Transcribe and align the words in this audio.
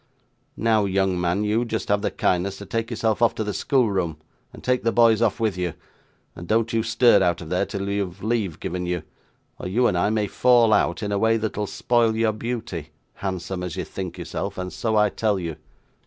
Now, 0.57 0.85
young 0.85 1.21
man, 1.21 1.43
you 1.43 1.63
just 1.63 1.89
have 1.89 2.01
the 2.01 2.09
kindness 2.09 2.57
to 2.57 2.65
take 2.65 2.89
yourself 2.89 3.21
off 3.21 3.35
to 3.35 3.43
the 3.43 3.53
schoolroom, 3.53 4.17
and 4.51 4.63
take 4.63 4.81
the 4.81 4.91
boys 4.91 5.21
off 5.21 5.39
with 5.39 5.55
you, 5.59 5.75
and 6.35 6.47
don't 6.47 6.73
you 6.73 6.81
stir 6.81 7.21
out 7.21 7.39
of 7.39 7.49
there 7.49 7.67
till 7.67 7.87
you 7.87 8.05
have 8.07 8.23
leave 8.23 8.59
given 8.59 8.87
you, 8.87 9.03
or 9.59 9.67
you 9.67 9.85
and 9.85 9.95
I 9.95 10.09
may 10.09 10.25
fall 10.25 10.73
out 10.73 11.03
in 11.03 11.11
a 11.11 11.19
way 11.19 11.37
that'll 11.37 11.67
spoil 11.67 12.15
your 12.15 12.33
beauty, 12.33 12.89
handsome 13.13 13.61
as 13.61 13.75
you 13.75 13.83
think 13.85 14.17
yourself, 14.17 14.57
and 14.57 14.73
so 14.73 14.95
I 14.95 15.09
tell 15.09 15.37
you. 15.39 15.55